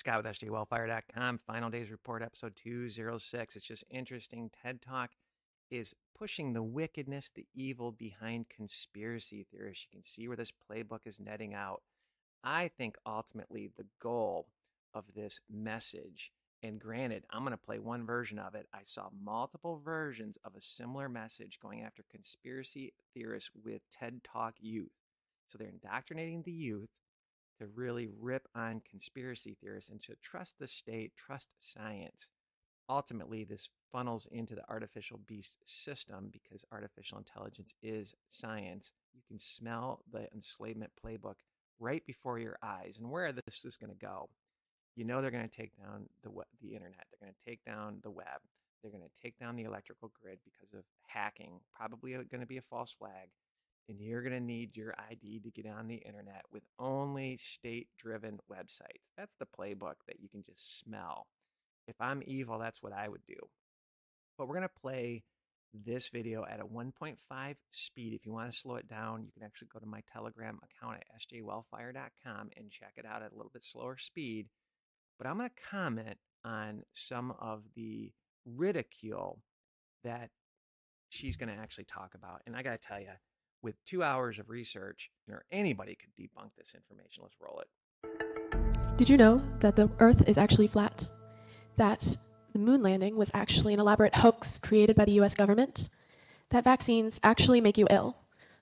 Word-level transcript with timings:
Scott 0.00 0.24
with 0.24 0.32
SJWellfire.com. 0.38 1.40
Final 1.46 1.68
Days 1.68 1.90
Report, 1.90 2.22
episode 2.22 2.56
206. 2.56 3.54
It's 3.54 3.66
just 3.66 3.84
interesting. 3.90 4.50
TED 4.62 4.80
Talk 4.80 5.10
is 5.70 5.94
pushing 6.18 6.54
the 6.54 6.62
wickedness, 6.62 7.30
the 7.30 7.46
evil 7.54 7.92
behind 7.92 8.48
conspiracy 8.48 9.46
theorists. 9.52 9.84
You 9.84 9.98
can 9.98 10.02
see 10.02 10.26
where 10.26 10.38
this 10.38 10.52
playbook 10.52 11.00
is 11.04 11.20
netting 11.20 11.52
out. 11.52 11.82
I 12.42 12.68
think 12.68 12.96
ultimately 13.04 13.68
the 13.76 13.84
goal 14.00 14.46
of 14.94 15.04
this 15.14 15.38
message, 15.50 16.32
and 16.62 16.80
granted, 16.80 17.24
I'm 17.28 17.42
going 17.42 17.50
to 17.50 17.58
play 17.58 17.78
one 17.78 18.06
version 18.06 18.38
of 18.38 18.54
it. 18.54 18.68
I 18.72 18.80
saw 18.84 19.10
multiple 19.22 19.82
versions 19.84 20.38
of 20.46 20.54
a 20.56 20.62
similar 20.62 21.10
message 21.10 21.58
going 21.60 21.82
after 21.82 22.04
conspiracy 22.10 22.94
theorists 23.12 23.50
with 23.62 23.82
TED 23.90 24.22
Talk 24.24 24.54
youth. 24.60 24.92
So 25.46 25.58
they're 25.58 25.68
indoctrinating 25.68 26.40
the 26.40 26.52
youth 26.52 26.88
to 27.60 27.66
really 27.74 28.08
rip 28.20 28.48
on 28.54 28.80
conspiracy 28.88 29.56
theorists 29.60 29.90
and 29.90 30.00
to 30.02 30.16
trust 30.22 30.58
the 30.58 30.66
state, 30.66 31.12
trust 31.16 31.50
science. 31.58 32.28
Ultimately, 32.88 33.44
this 33.44 33.68
funnels 33.92 34.26
into 34.32 34.54
the 34.54 34.68
artificial 34.68 35.20
beast 35.26 35.58
system 35.66 36.30
because 36.32 36.64
artificial 36.72 37.18
intelligence 37.18 37.74
is 37.82 38.14
science. 38.30 38.92
You 39.14 39.20
can 39.28 39.38
smell 39.38 40.02
the 40.10 40.26
enslavement 40.34 40.90
playbook 41.04 41.36
right 41.78 42.04
before 42.06 42.38
your 42.38 42.58
eyes. 42.62 42.96
And 42.98 43.10
where 43.10 43.32
this 43.32 43.64
is 43.64 43.76
going 43.76 43.90
to 43.90 44.06
go, 44.06 44.30
you 44.96 45.04
know 45.04 45.20
they're 45.20 45.30
going 45.30 45.48
to 45.48 45.56
take 45.56 45.76
down 45.76 46.08
the 46.22 46.30
the 46.60 46.74
internet. 46.74 47.06
They're 47.10 47.28
going 47.28 47.34
to 47.34 47.50
take 47.50 47.64
down 47.64 47.98
the 48.02 48.10
web. 48.10 48.40
They're 48.82 48.90
going 48.90 49.04
to 49.04 49.22
take 49.22 49.38
down 49.38 49.56
the 49.56 49.64
electrical 49.64 50.10
grid 50.20 50.38
because 50.44 50.72
of 50.72 50.84
hacking. 51.06 51.60
Probably 51.76 52.14
uh, 52.14 52.22
going 52.30 52.40
to 52.40 52.46
be 52.46 52.56
a 52.56 52.62
false 52.62 52.90
flag 52.90 53.28
and 53.88 54.00
you're 54.00 54.22
going 54.22 54.34
to 54.34 54.40
need 54.40 54.76
your 54.76 54.94
ID 55.10 55.40
to 55.40 55.50
get 55.50 55.66
on 55.66 55.88
the 55.88 55.96
internet 55.96 56.42
with 56.52 56.62
only 56.78 57.36
state 57.36 57.88
driven 57.98 58.38
websites. 58.50 59.10
That's 59.16 59.34
the 59.34 59.46
playbook 59.46 59.96
that 60.06 60.20
you 60.20 60.28
can 60.28 60.42
just 60.42 60.78
smell. 60.78 61.26
If 61.88 61.96
I'm 62.00 62.22
evil, 62.24 62.58
that's 62.58 62.82
what 62.82 62.92
I 62.92 63.08
would 63.08 63.24
do. 63.26 63.36
But 64.38 64.46
we're 64.46 64.56
going 64.56 64.68
to 64.68 64.80
play 64.80 65.24
this 65.72 66.08
video 66.08 66.44
at 66.44 66.60
a 66.60 66.64
1.5 66.64 67.16
speed. 67.72 68.14
If 68.14 68.26
you 68.26 68.32
want 68.32 68.52
to 68.52 68.58
slow 68.58 68.76
it 68.76 68.88
down, 68.88 69.24
you 69.24 69.32
can 69.32 69.42
actually 69.42 69.68
go 69.72 69.78
to 69.78 69.86
my 69.86 70.02
Telegram 70.12 70.58
account 70.64 70.98
at 70.98 71.20
sjwellfire.com 71.20 72.50
and 72.56 72.70
check 72.70 72.92
it 72.96 73.06
out 73.06 73.22
at 73.22 73.32
a 73.32 73.36
little 73.36 73.50
bit 73.52 73.64
slower 73.64 73.96
speed. 73.96 74.48
But 75.18 75.26
I'm 75.26 75.36
going 75.36 75.50
to 75.50 75.68
comment 75.70 76.18
on 76.44 76.82
some 76.92 77.34
of 77.40 77.62
the 77.76 78.12
ridicule 78.46 79.40
that 80.02 80.30
she's 81.08 81.36
going 81.36 81.50
to 81.50 81.60
actually 81.60 81.84
talk 81.84 82.14
about. 82.14 82.40
And 82.46 82.56
I 82.56 82.62
got 82.62 82.80
to 82.80 82.88
tell 82.88 83.00
you, 83.00 83.10
with 83.62 83.74
two 83.84 84.02
hours 84.02 84.38
of 84.38 84.48
research, 84.48 85.10
or 85.30 85.44
anybody 85.50 85.96
could 85.96 86.10
debunk 86.18 86.50
this 86.56 86.74
information. 86.74 87.22
Let's 87.22 87.36
roll 87.40 87.60
it. 87.60 87.68
Did 88.96 89.08
you 89.08 89.16
know 89.16 89.42
that 89.60 89.76
the 89.76 89.90
Earth 89.98 90.28
is 90.28 90.38
actually 90.38 90.66
flat? 90.66 91.08
That 91.76 92.16
the 92.52 92.58
moon 92.58 92.82
landing 92.82 93.16
was 93.16 93.30
actually 93.32 93.74
an 93.74 93.80
elaborate 93.80 94.14
hoax 94.14 94.58
created 94.58 94.96
by 94.96 95.04
the 95.04 95.20
US 95.20 95.34
government? 95.34 95.88
That 96.50 96.64
vaccines 96.64 97.20
actually 97.22 97.60
make 97.60 97.78
you 97.78 97.86
ill, 97.90 98.16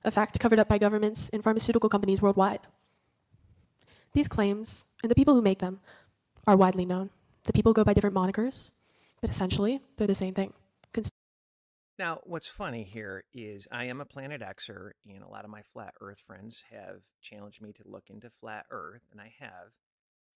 a 0.04 0.10
fact 0.10 0.38
covered 0.38 0.58
up 0.58 0.68
by 0.68 0.78
governments 0.78 1.30
and 1.30 1.42
pharmaceutical 1.42 1.88
companies 1.88 2.22
worldwide. 2.22 2.60
These 4.12 4.28
claims, 4.28 4.94
and 5.02 5.10
the 5.10 5.14
people 5.14 5.34
who 5.34 5.42
make 5.42 5.58
them, 5.58 5.80
are 6.46 6.56
widely 6.56 6.84
known. 6.84 7.10
The 7.44 7.52
people 7.52 7.72
go 7.72 7.84
by 7.84 7.94
different 7.94 8.16
monikers, 8.16 8.78
but 9.20 9.30
essentially, 9.30 9.80
they're 9.96 10.06
the 10.06 10.14
same 10.14 10.34
thing. 10.34 10.52
Now, 11.98 12.20
what's 12.22 12.46
funny 12.46 12.84
here 12.84 13.24
is 13.34 13.66
I 13.72 13.86
am 13.86 14.00
a 14.00 14.04
Planet 14.04 14.40
Xer, 14.40 14.90
and 15.08 15.24
a 15.24 15.28
lot 15.28 15.44
of 15.44 15.50
my 15.50 15.62
flat 15.62 15.94
Earth 16.00 16.20
friends 16.24 16.62
have 16.70 17.02
challenged 17.20 17.60
me 17.60 17.72
to 17.72 17.82
look 17.84 18.04
into 18.08 18.30
flat 18.30 18.66
Earth, 18.70 19.02
and 19.10 19.20
I 19.20 19.34
have. 19.40 19.72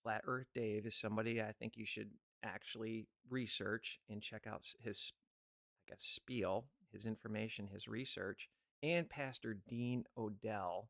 Flat 0.03 0.23
Earth 0.27 0.49
Dave 0.53 0.87
is 0.87 0.97
somebody 0.97 1.41
I 1.41 1.53
think 1.53 1.77
you 1.77 1.87
should 1.87 2.11
actually 2.43 3.07
research 3.31 4.01
and 4.11 4.21
check 4.21 4.49
out 4.49 4.67
his, 4.81 5.13
I 5.87 5.93
guess, 5.93 6.03
spiel, 6.03 6.65
his 6.93 7.07
information, 7.07 7.69
his 7.69 7.87
research, 7.87 8.49
and 8.83 9.09
Pastor 9.09 9.55
Dean 9.69 10.03
Odell 10.19 10.89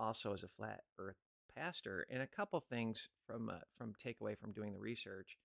also 0.00 0.32
is 0.34 0.42
a 0.42 0.48
flat 0.48 0.80
Earth 0.98 1.18
pastor. 1.54 2.06
And 2.10 2.22
a 2.22 2.26
couple 2.26 2.58
things 2.58 3.08
from 3.24 3.48
uh, 3.48 3.58
from 3.78 3.92
takeaway 4.04 4.36
from 4.36 4.50
doing 4.50 4.72
the 4.72 4.80
research 4.80 5.36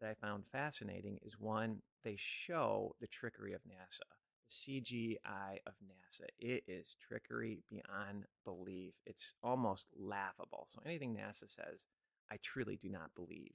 that 0.00 0.10
I 0.10 0.14
found 0.14 0.44
fascinating 0.50 1.18
is 1.22 1.38
one, 1.38 1.82
they 2.04 2.16
show 2.18 2.94
the 3.00 3.06
trickery 3.06 3.52
of 3.52 3.62
NASA, 3.62 4.06
the 4.44 4.50
CGI 4.50 5.58
of 5.66 5.74
NASA. 5.84 6.26
It 6.38 6.64
is 6.68 6.96
trickery 7.06 7.62
beyond 7.68 8.26
belief. 8.44 8.94
It's 9.04 9.34
almost 9.42 9.88
laughable. 9.98 10.66
So 10.68 10.80
anything 10.84 11.16
NASA 11.16 11.48
says, 11.48 11.86
I 12.30 12.36
truly 12.42 12.76
do 12.76 12.88
not 12.88 13.14
believe. 13.14 13.54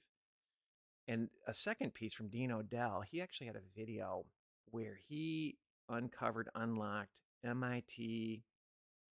And 1.08 1.28
a 1.46 1.54
second 1.54 1.94
piece 1.94 2.14
from 2.14 2.28
Dean 2.28 2.52
Odell, 2.52 3.02
he 3.02 3.20
actually 3.20 3.48
had 3.48 3.56
a 3.56 3.78
video 3.78 4.24
where 4.70 4.98
he 5.08 5.58
uncovered, 5.88 6.48
unlocked 6.54 7.10
MIT, 7.44 8.42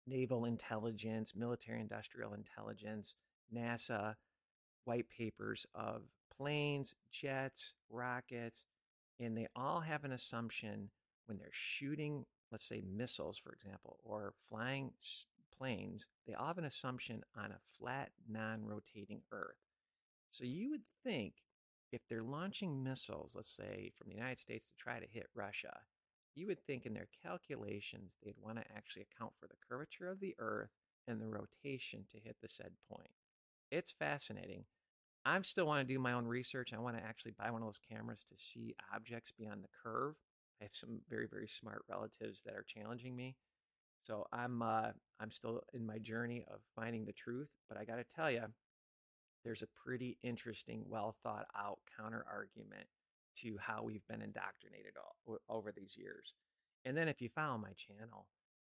naval 0.07 0.45
intelligence, 0.45 1.35
military 1.35 1.81
industrial 1.81 2.35
intelligence, 2.35 3.15
NASA 3.55 4.15
white 4.85 5.07
papers 5.09 5.67
of 5.75 6.03
planes, 6.39 6.95
jets, 7.11 7.75
rockets, 7.91 8.63
and 9.21 9.37
they 9.37 9.49
all 9.57 9.81
have 9.81 10.05
an 10.05 10.13
assumption 10.13 10.91
when 11.27 11.39
they're 11.39 11.49
shooting, 11.51 12.25
let's 12.51 12.67
say 12.67 12.83
missiles, 12.87 13.39
for 13.39 13.53
example, 13.53 13.99
or 14.05 14.33
flying 14.49 14.93
planes, 15.59 16.07
they 16.27 16.35
all 16.35 16.47
have 16.47 16.59
an 16.59 16.65
assumption 16.65 17.23
on 17.37 17.51
a 17.51 17.59
flat, 17.79 18.11
non 18.29 18.65
rotating 18.65 19.23
Earth. 19.33 19.57
So 20.31 20.45
you 20.45 20.71
would 20.71 20.85
think 21.05 21.35
if 21.91 22.03
they're 22.09 22.23
launching 22.23 22.83
missiles, 22.83 23.33
let's 23.35 23.55
say 23.55 23.93
from 23.99 24.09
the 24.09 24.17
United 24.17 24.39
States 24.39 24.67
to 24.67 24.77
try 24.77 25.01
to 25.01 25.07
hit 25.11 25.27
Russia, 25.35 25.81
you 26.35 26.47
would 26.47 26.65
think 26.67 26.87
in 26.87 26.95
their 26.95 27.09
calculations 27.23 28.17
they'd 28.23 28.35
want 28.41 28.59
to 28.59 28.65
actually 28.77 29.03
account 29.03 29.33
for 29.41 29.47
the 29.49 29.57
curvature 29.69 30.09
of 30.09 30.21
the 30.21 30.35
Earth 30.39 30.71
and 31.07 31.21
the 31.21 31.27
rotation 31.27 32.05
to 32.13 32.21
hit 32.21 32.37
the 32.41 32.49
said 32.49 32.73
point. 32.91 33.11
It's 33.71 33.91
fascinating. 33.91 34.65
I 35.29 35.39
still 35.43 35.67
want 35.67 35.87
to 35.87 35.93
do 35.93 35.99
my 35.99 36.15
own 36.15 36.27
research. 36.27 36.73
I 36.73 36.79
want 36.79 36.97
to 36.97 37.05
actually 37.05 37.35
buy 37.39 37.51
one 37.51 37.61
of 37.61 37.69
those 37.69 37.81
cameras 37.91 38.25
to 38.29 38.35
see 38.37 38.75
objects 38.95 39.33
beyond 39.39 39.63
the 39.63 39.69
curve. 39.83 40.15
I 40.61 40.65
have 40.65 40.75
some 40.75 41.01
very 41.09 41.27
very 41.31 41.49
smart 41.49 41.83
relatives 41.89 42.43
that 42.45 42.55
are 42.55 42.65
challenging 42.67 43.15
me. 43.15 43.37
So 44.03 44.27
I'm 44.33 44.63
uh, 44.63 44.93
I'm 45.21 45.31
still 45.31 45.63
in 45.75 45.85
my 45.85 45.99
journey 45.99 46.47
of 46.51 46.61
finding 46.75 47.05
the 47.05 47.13
truth, 47.13 47.49
but 47.69 47.79
I 47.79 47.85
got 47.85 47.97
to 47.97 48.05
tell 48.17 48.31
you, 48.31 48.45
there's 49.45 49.63
a 49.63 49.69
pretty 49.85 50.17
interesting, 50.23 50.85
well 50.89 51.15
thought 51.23 51.47
out 51.57 51.79
counter 51.99 52.25
argument 52.31 52.87
to 53.43 53.57
how 53.61 53.83
we've 53.83 54.07
been 54.09 54.23
indoctrinated 54.23 54.95
all, 54.97 55.39
over 55.49 55.73
these 55.73 55.95
years. 55.97 56.35
And 56.85 56.97
then 56.97 57.07
if 57.07 57.21
you 57.21 57.29
follow 57.29 57.59
my 57.59 57.73
channel 57.77 58.27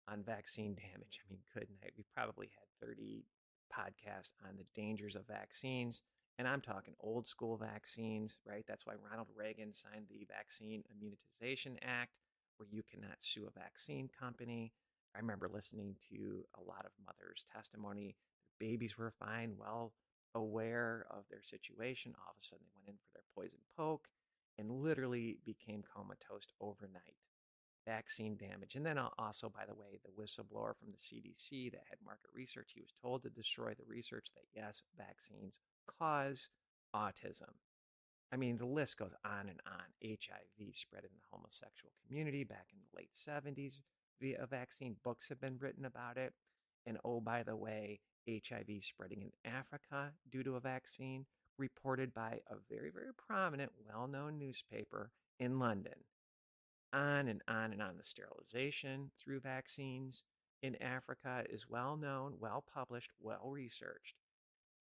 on 0.07 0.23
vaccine 0.23 0.75
damage, 0.91 1.21
I 1.25 1.31
mean, 1.31 1.41
good 1.53 1.67
night. 1.81 1.93
We've 1.95 2.13
probably 2.13 2.49
had 2.57 2.87
30 2.87 3.25
podcasts 3.73 4.33
on 4.47 4.57
the 4.57 4.65
dangers 4.75 5.15
of 5.15 5.25
vaccines. 5.27 6.01
And 6.39 6.47
I'm 6.47 6.61
talking 6.61 6.93
old 7.01 7.27
school 7.27 7.57
vaccines, 7.57 8.37
right? 8.47 8.63
That's 8.65 8.85
why 8.85 8.93
Ronald 9.11 9.27
Reagan 9.35 9.73
signed 9.73 10.05
the 10.09 10.25
Vaccine 10.33 10.83
Immunization 10.89 11.77
Act, 11.81 12.13
where 12.55 12.69
you 12.71 12.81
cannot 12.81 13.17
sue 13.19 13.45
a 13.45 13.59
vaccine 13.59 14.09
company. 14.17 14.71
I 15.13 15.19
remember 15.19 15.49
listening 15.53 15.97
to 16.09 16.45
a 16.57 16.63
lot 16.63 16.85
of 16.85 16.91
mothers' 17.05 17.43
testimony. 17.53 18.15
Their 18.45 18.69
babies 18.69 18.97
were 18.97 19.11
fine, 19.19 19.55
well 19.59 19.91
aware 20.33 21.07
of 21.11 21.25
their 21.29 21.43
situation. 21.43 22.13
All 22.15 22.31
of 22.31 22.37
a 22.41 22.45
sudden, 22.45 22.63
they 22.65 22.79
went 22.79 22.87
in 22.87 22.95
for 22.95 23.11
their 23.13 23.27
poison 23.35 23.59
poke 23.75 24.07
and 24.57 24.71
literally 24.71 25.39
became 25.45 25.83
comatose 25.93 26.47
overnight. 26.61 27.19
Vaccine 27.85 28.37
damage. 28.37 28.75
And 28.75 28.85
then 28.85 28.97
also, 29.17 29.49
by 29.49 29.65
the 29.67 29.75
way, 29.75 29.99
the 30.03 30.21
whistleblower 30.21 30.77
from 30.77 30.91
the 30.91 30.99
CDC 30.99 31.71
that 31.71 31.83
had 31.89 31.97
market 32.05 32.29
research, 32.33 32.71
he 32.75 32.81
was 32.81 32.93
told 33.01 33.23
to 33.23 33.29
destroy 33.29 33.73
the 33.73 33.85
research 33.87 34.27
that 34.35 34.45
yes, 34.55 34.83
vaccines 34.95 35.57
cause 35.99 36.49
autism. 36.95 37.53
I 38.31 38.37
mean, 38.37 38.57
the 38.57 38.65
list 38.65 38.97
goes 38.97 39.13
on 39.25 39.49
and 39.49 39.59
on. 39.65 39.83
HIV 40.03 40.75
spread 40.75 41.03
in 41.03 41.09
the 41.13 41.27
homosexual 41.31 41.93
community 42.05 42.43
back 42.43 42.67
in 42.71 42.79
the 42.79 42.95
late 42.95 43.13
70s 43.15 43.81
via 44.21 44.41
a 44.41 44.45
vaccine. 44.45 44.97
Books 45.03 45.29
have 45.29 45.41
been 45.41 45.57
written 45.59 45.85
about 45.85 46.17
it. 46.17 46.33
And 46.85 46.97
oh, 47.03 47.19
by 47.21 47.43
the 47.43 47.55
way, 47.55 47.99
HIV 48.27 48.83
spreading 48.83 49.21
in 49.21 49.51
Africa 49.51 50.11
due 50.31 50.43
to 50.43 50.55
a 50.55 50.59
vaccine, 50.59 51.25
reported 51.57 52.13
by 52.13 52.39
a 52.49 52.55
very, 52.69 52.91
very 52.91 53.13
prominent, 53.17 53.71
well 53.87 54.07
known 54.07 54.37
newspaper 54.37 55.11
in 55.39 55.59
London. 55.59 56.05
On 56.93 57.27
and 57.27 57.41
on 57.47 57.73
and 57.73 57.81
on. 57.81 57.97
The 57.97 58.03
sterilization 58.03 59.11
through 59.19 59.41
vaccines 59.41 60.23
in 60.61 60.81
Africa 60.81 61.43
is 61.49 61.69
well 61.69 61.97
known, 61.97 62.35
well 62.39 62.63
published, 62.73 63.11
well 63.19 63.49
researched. 63.49 64.15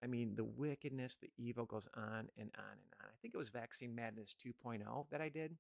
I 0.03 0.07
mean, 0.09 0.35
the 0.35 0.45
wickedness, 0.45 1.17
the 1.21 1.31
evil 1.39 1.65
goes 1.65 1.89
on 1.95 2.29
and 2.37 2.51
on 2.59 2.73
and 2.73 2.93
on. 3.01 3.07
I 3.07 3.17
think 3.21 3.35
it 3.35 3.39
was 3.39 3.51
Vaccine 3.51 3.95
Madness 3.95 4.35
2.0 4.45 5.07
that 5.11 5.21
I 5.21 5.29
did. 5.29 5.57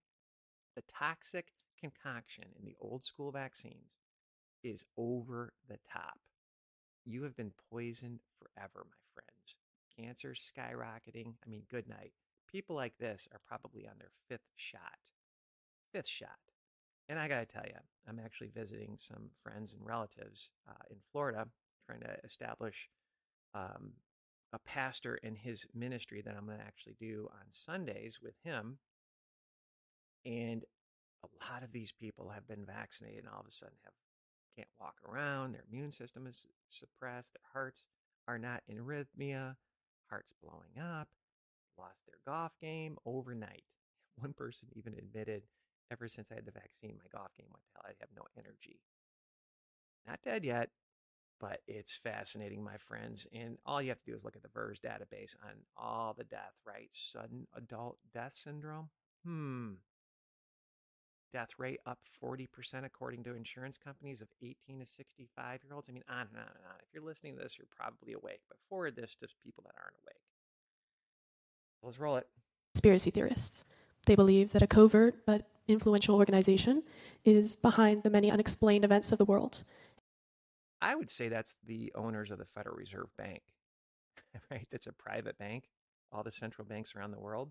The 0.75 0.83
toxic 0.89 1.53
concoction 1.79 2.44
in 2.59 2.65
the 2.65 2.75
old 2.81 3.05
school 3.05 3.31
vaccines 3.31 3.93
is 4.65 4.85
over 4.97 5.53
the 5.69 5.79
top. 5.91 6.19
You 7.05 7.23
have 7.25 7.37
been 7.37 7.53
poisoned 7.71 8.21
forever, 8.39 8.87
my 8.89 8.97
friends. 9.15 9.56
cancer 9.97 10.35
skyrocketing. 10.35 11.35
I 11.44 11.49
mean, 11.49 11.62
good 11.71 11.89
night. 11.89 12.12
People 12.50 12.77
like 12.77 12.97
this 12.99 13.29
are 13.33 13.41
probably 13.47 13.87
on 13.87 13.94
their 13.99 14.11
fifth 14.29 14.49
shot. 14.56 15.11
Fifth 15.93 16.09
shot. 16.09 16.39
And 17.09 17.19
I 17.19 17.29
got 17.29 17.41
to 17.41 17.47
tell 17.47 17.65
you, 17.67 17.79
I'm 18.09 18.21
actually 18.25 18.50
visiting 18.55 18.97
some 18.99 19.31
friends 19.43 19.75
and 19.75 19.87
relatives 19.87 20.50
uh, 20.69 20.85
in 20.91 20.97
Florida, 21.11 21.47
trying 21.87 22.00
to 22.00 22.17
establish 22.25 22.89
um, 23.55 23.93
a 24.52 24.58
pastor 24.58 25.16
in 25.16 25.37
his 25.37 25.66
ministry 25.75 26.22
that 26.22 26.34
I'm 26.37 26.46
going 26.46 26.58
to 26.58 26.64
actually 26.64 26.96
do 27.00 27.28
on 27.32 27.46
Sundays 27.52 28.19
with 28.22 28.34
him. 28.44 28.78
And 30.25 30.64
a 31.25 31.52
lot 31.52 31.62
of 31.62 31.72
these 31.72 31.93
people 31.93 32.31
have 32.31 32.46
been 32.46 32.64
vaccinated 32.66 33.20
and 33.20 33.28
all 33.28 33.40
of 33.40 33.46
a 33.46 33.52
sudden 33.52 33.76
have 33.84 33.93
can't 34.56 34.69
walk 34.78 34.96
around, 35.08 35.54
their 35.54 35.64
immune 35.70 35.93
system 35.93 36.26
is 36.26 36.44
suppressed, 36.69 37.32
their 37.32 37.49
hearts 37.52 37.84
are 38.28 38.38
not 38.38 38.62
in 38.69 38.76
arrhythmia, 38.76 39.56
hearts 40.10 40.32
blowing 40.43 40.78
up, 40.78 41.08
lost 41.78 42.05
their 42.06 42.20
golf 42.26 42.52
game 42.60 42.96
overnight. 43.06 43.64
One 44.16 44.32
person 44.34 44.69
even 44.75 44.94
admitted, 44.94 45.44
ever 45.90 46.08
since 46.08 46.31
I 46.31 46.34
had 46.34 46.44
the 46.44 46.52
vaccine, 46.52 46.98
my 46.98 47.19
golf 47.19 47.32
game 47.37 47.48
went 47.50 47.64
to 47.64 47.70
hell. 47.75 47.84
I 47.87 47.94
have 48.00 48.10
no 48.14 48.25
energy. 48.37 48.81
Not 50.06 50.20
dead 50.22 50.44
yet, 50.44 50.69
but 51.43 51.61
it's 51.67 51.97
fascinating, 51.97 52.62
my 52.62 52.77
friends. 52.77 53.27
And 53.35 53.59
all 53.67 53.83
you 53.83 53.89
have 53.89 53.99
to 53.99 54.06
do 54.06 54.15
is 54.15 54.25
look 54.25 54.37
at 54.37 54.43
the 54.43 54.49
VAERS 54.49 54.81
database 54.81 55.35
on 55.43 55.55
all 55.77 56.15
the 56.17 56.23
death, 56.23 56.55
right? 56.65 56.89
Sudden 56.93 57.49
adult 57.56 57.99
death 58.15 58.35
syndrome. 58.37 58.91
Hmm. 59.27 59.73
Death 61.33 61.50
rate 61.59 61.81
up 61.85 61.99
40% 62.23 62.47
according 62.85 63.25
to 63.25 63.35
insurance 63.35 63.77
companies 63.77 64.21
of 64.21 64.29
18 64.41 64.79
to 64.79 64.87
65 64.87 65.61
year 65.65 65.75
olds. 65.75 65.89
I 65.89 65.93
mean, 65.93 66.05
on 66.09 66.29
and 66.29 66.37
on 66.37 66.47
and 66.47 66.65
on. 66.65 66.77
If 66.79 66.94
you're 66.94 67.03
listening 67.03 67.37
to 67.37 67.43
this, 67.43 67.59
you're 67.59 67.67
probably 67.77 68.12
awake, 68.12 68.43
but 68.49 68.59
forward 68.69 68.94
this 68.94 69.17
to 69.17 69.27
people 69.43 69.65
that 69.67 69.75
aren't 69.83 69.97
awake. 70.05 70.23
Let's 71.83 71.99
roll 71.99 72.19
it. 72.19 72.29
Conspiracy 72.75 73.11
theorists. 73.11 73.65
They 74.06 74.15
believe 74.15 74.53
that 74.53 74.62
a 74.62 74.69
covert 74.69 75.27
but 75.27 75.49
influential 75.67 76.17
organization 76.17 76.85
is 77.25 77.56
behind 77.56 78.05
the 78.05 78.11
many 78.11 78.31
unexplained 78.31 78.85
events 78.85 79.11
of 79.11 79.19
the 79.19 79.25
world. 79.25 79.65
I 80.82 80.94
would 80.94 81.11
say 81.11 81.29
that's 81.29 81.56
the 81.64 81.93
owners 81.94 82.31
of 82.31 82.38
the 82.38 82.44
Federal 82.44 82.76
Reserve 82.76 83.08
Bank, 83.17 83.43
right? 84.50 84.67
That's 84.70 84.87
a 84.87 84.93
private 84.93 85.38
bank, 85.38 85.64
all 86.12 86.23
the 86.23 86.32
central 86.32 86.67
banks 86.67 86.94
around 86.94 87.12
the 87.12 87.20
world. 87.20 87.50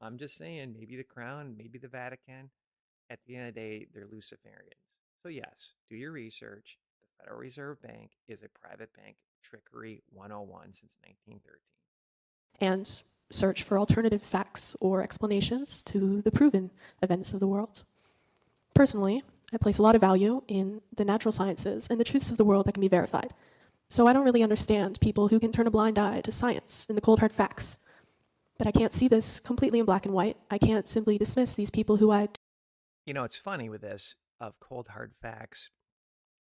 I'm 0.00 0.18
just 0.18 0.36
saying, 0.36 0.74
maybe 0.78 0.96
the 0.96 1.04
Crown, 1.04 1.56
maybe 1.56 1.78
the 1.78 1.88
Vatican. 1.88 2.50
At 3.10 3.20
the 3.26 3.36
end 3.36 3.48
of 3.48 3.54
the 3.54 3.60
day, 3.60 3.86
they're 3.92 4.06
Luciferians. 4.06 4.84
So, 5.22 5.30
yes, 5.30 5.72
do 5.88 5.96
your 5.96 6.12
research. 6.12 6.78
The 7.02 7.24
Federal 7.24 7.40
Reserve 7.40 7.82
Bank 7.82 8.10
is 8.28 8.42
a 8.42 8.48
private 8.48 8.90
bank, 8.94 9.16
trickery 9.42 10.02
101 10.12 10.74
since 10.74 10.98
1913 11.00 11.58
and 12.60 13.02
search 13.30 13.62
for 13.62 13.78
alternative 13.78 14.22
facts 14.22 14.76
or 14.80 15.02
explanations 15.02 15.82
to 15.82 16.22
the 16.22 16.30
proven 16.30 16.70
events 17.02 17.32
of 17.32 17.40
the 17.40 17.46
world. 17.46 17.84
Personally, 18.74 19.22
I 19.52 19.56
place 19.56 19.78
a 19.78 19.82
lot 19.82 19.94
of 19.94 20.00
value 20.00 20.42
in 20.48 20.82
the 20.94 21.04
natural 21.04 21.32
sciences 21.32 21.88
and 21.90 21.98
the 21.98 22.04
truths 22.04 22.30
of 22.30 22.36
the 22.36 22.44
world 22.44 22.66
that 22.66 22.72
can 22.72 22.80
be 22.80 22.88
verified. 22.88 23.32
So 23.88 24.06
I 24.06 24.12
don't 24.12 24.24
really 24.24 24.42
understand 24.42 25.00
people 25.00 25.28
who 25.28 25.40
can 25.40 25.52
turn 25.52 25.66
a 25.66 25.70
blind 25.70 25.98
eye 25.98 26.20
to 26.20 26.30
science 26.30 26.86
and 26.88 26.96
the 26.96 27.02
cold 27.02 27.20
hard 27.20 27.32
facts. 27.32 27.88
But 28.58 28.66
I 28.66 28.72
can't 28.72 28.92
see 28.92 29.08
this 29.08 29.40
completely 29.40 29.78
in 29.78 29.86
black 29.86 30.04
and 30.04 30.14
white. 30.14 30.36
I 30.50 30.58
can't 30.58 30.86
simply 30.86 31.16
dismiss 31.16 31.54
these 31.54 31.70
people 31.70 31.96
who 31.96 32.10
I. 32.10 32.28
You 33.06 33.14
know, 33.14 33.24
it's 33.24 33.36
funny 33.36 33.68
with 33.68 33.80
this 33.80 34.14
of 34.40 34.60
cold 34.60 34.88
hard 34.88 35.12
facts. 35.22 35.70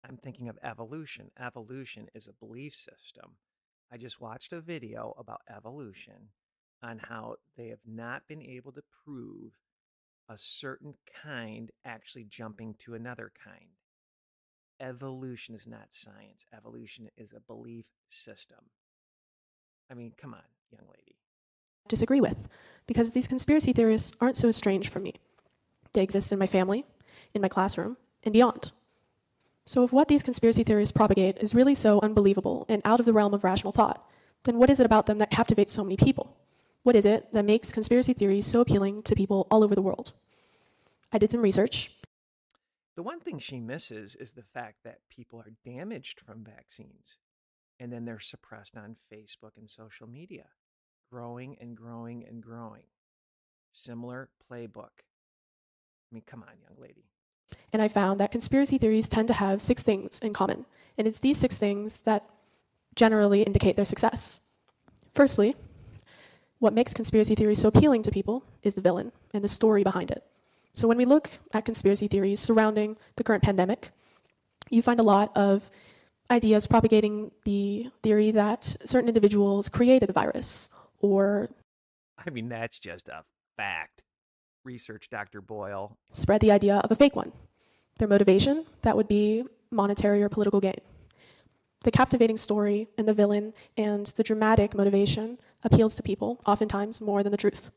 I'm 0.08 0.18
thinking 0.18 0.50
of 0.50 0.60
evolution. 0.62 1.32
Evolution 1.40 2.10
is 2.14 2.28
a 2.28 2.34
belief 2.34 2.76
system 2.76 3.38
I 3.94 3.98
just 3.98 4.20
watched 4.20 4.54
a 4.54 4.60
video 4.60 5.14
about 5.20 5.42
evolution 5.56 6.30
on 6.82 6.98
how 6.98 7.36
they 7.56 7.68
have 7.68 7.86
not 7.86 8.28
been 8.28 8.42
able 8.42 8.72
to 8.72 8.82
prove 9.06 9.52
a 10.30 10.38
certain 10.38 10.96
kind 11.24 11.72
actually 11.86 12.26
jumping 12.26 12.76
to 12.80 12.94
another 12.94 13.32
kind. 13.44 13.70
Evolution 14.80 15.56
is 15.56 15.68
not 15.68 15.88
science, 15.92 16.46
evolution 16.56 17.10
is 17.18 17.34
a 17.34 17.40
belief 17.40 17.86
system. 18.08 18.60
I 19.90 19.94
mean, 19.94 20.14
come 20.18 20.34
on, 20.34 20.42
young 20.72 20.88
lady. 20.88 21.16
Disagree 21.88 22.22
with, 22.22 22.48
because 22.88 23.12
these 23.12 23.28
conspiracy 23.28 23.74
theorists 23.74 24.16
aren't 24.22 24.38
so 24.38 24.52
strange 24.52 24.90
for 24.90 25.00
me. 25.00 25.16
They 25.94 26.02
exist 26.02 26.32
in 26.32 26.40
my 26.40 26.48
family, 26.48 26.86
in 27.34 27.42
my 27.42 27.48
classroom, 27.48 27.98
and 28.24 28.34
beyond. 28.34 28.72
So, 29.66 29.84
if 29.84 29.94
what 29.94 30.08
these 30.08 30.24
conspiracy 30.24 30.64
theories 30.64 30.92
propagate 30.92 31.38
is 31.38 31.56
really 31.56 31.76
so 31.76 32.00
unbelievable 32.02 32.66
and 32.68 32.82
out 32.84 33.00
of 33.00 33.06
the 33.06 33.14
realm 33.14 33.34
of 33.34 33.44
rational 33.44 33.72
thought, 33.72 34.06
then 34.44 34.58
what 34.58 34.70
is 34.70 34.80
it 34.80 34.86
about 34.86 35.06
them 35.06 35.20
that 35.20 35.30
captivates 35.30 35.72
so 35.72 35.84
many 35.84 35.96
people? 35.96 36.36
What 36.84 36.96
is 36.98 37.06
it 37.06 37.32
that 37.32 37.46
makes 37.46 37.72
conspiracy 37.72 38.14
theories 38.14 38.46
so 38.46 38.60
appealing 38.62 39.04
to 39.04 39.16
people 39.16 39.48
all 39.50 39.64
over 39.64 39.74
the 39.74 39.82
world? 39.82 40.14
I 41.12 41.18
did 41.18 41.32
some 41.32 41.42
research. 41.42 41.92
The 42.96 43.04
one 43.04 43.22
thing 43.22 43.40
she 43.40 43.60
misses 43.60 44.16
is 44.16 44.34
the 44.34 44.44
fact 44.44 44.84
that 44.84 45.00
people 45.10 45.40
are 45.40 45.54
damaged 45.66 46.20
from 46.20 46.44
vaccines 46.44 47.18
and 47.80 47.92
then 47.92 48.06
they're 48.06 48.20
suppressed 48.20 48.78
on 48.78 48.98
Facebook 49.12 49.58
and 49.58 49.70
social 49.70 50.08
media, 50.08 50.46
growing 51.10 51.58
and 51.60 51.76
growing 51.76 52.26
and 52.28 52.44
growing. 52.44 52.84
Similar 53.72 54.30
playbook. 54.52 54.92
I 55.00 56.12
mean, 56.12 56.24
come 56.28 56.44
on, 56.44 56.54
young 56.62 56.80
lady. 56.80 57.06
And 57.72 57.82
I 57.82 57.88
found 57.88 58.20
that 58.20 58.32
conspiracy 58.32 58.78
theories 58.78 59.08
tend 59.08 59.28
to 59.30 59.34
have 59.34 59.62
six 59.62 59.84
things 59.84 60.20
in 60.22 60.34
common. 60.34 60.66
And 60.98 61.08
it's 61.08 61.20
these 61.20 61.38
six 61.38 61.58
things 61.58 62.04
that 62.04 62.24
generally 62.96 63.42
indicate 63.42 63.76
their 63.76 63.86
success. 63.86 64.52
Firstly, 65.14 65.56
what 66.64 66.74
makes 66.74 66.94
conspiracy 66.94 67.36
theories 67.36 67.60
so 67.60 67.68
appealing 67.68 68.02
to 68.02 68.10
people 68.10 68.42
is 68.64 68.74
the 68.74 68.80
villain 68.80 69.12
and 69.34 69.44
the 69.44 69.50
story 69.50 69.84
behind 69.84 70.10
it. 70.10 70.24
So 70.74 70.88
when 70.88 70.98
we 70.98 71.04
look 71.04 71.30
at 71.54 71.66
conspiracy 71.66 72.08
theories 72.08 72.40
surrounding 72.40 72.96
the 73.18 73.24
current 73.24 73.44
pandemic, 73.44 73.90
you 74.70 74.82
find 74.82 75.02
a 75.02 75.04
lot 75.04 75.36
of 75.36 75.70
ideas 76.32 76.66
propagating 76.66 77.32
the 77.44 77.92
theory 78.02 78.32
that 78.32 78.64
certain 78.64 79.10
individuals 79.10 79.68
created 79.68 80.08
the 80.08 80.14
virus 80.14 80.74
or 81.02 81.50
I 82.26 82.30
mean 82.30 82.48
that's 82.48 82.80
just 82.80 83.10
a 83.10 83.26
fact 83.58 84.04
research 84.64 85.10
Dr. 85.10 85.42
Boyle. 85.42 85.98
Spread 86.14 86.40
the 86.40 86.52
idea 86.52 86.78
of 86.78 86.90
a 86.92 86.96
fake 86.96 87.18
one. 87.18 87.34
Their 88.00 88.08
motivation, 88.08 88.66
that 88.84 88.96
would 88.96 89.10
be 89.10 89.44
monetary 89.70 90.24
or 90.24 90.30
political 90.30 90.62
gain. 90.62 90.80
The 91.82 91.92
captivating 91.92 92.38
story 92.38 92.88
and 92.98 93.06
the 93.06 93.14
villain 93.14 93.54
and 93.76 94.06
the 94.06 94.24
dramatic 94.24 94.74
motivation 94.74 95.38
appeals 95.64 95.96
to 95.96 96.04
people, 96.04 96.42
oftentimes 96.46 97.02
more 97.02 97.24
than 97.24 97.32
the 97.32 97.38
truth. 97.38 97.72